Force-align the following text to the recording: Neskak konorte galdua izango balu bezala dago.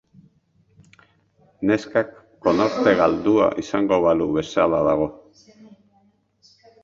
Neskak 1.71 2.15
konorte 2.47 2.93
galdua 3.01 3.51
izango 3.65 4.01
balu 4.07 4.29
bezala 4.39 4.79
dago. 4.89 5.11